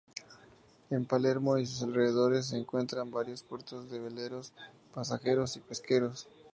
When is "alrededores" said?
1.83-2.47